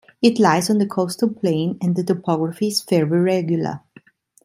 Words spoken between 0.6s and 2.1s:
on the coastal plain and the